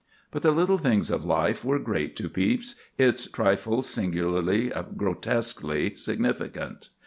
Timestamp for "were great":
1.63-2.15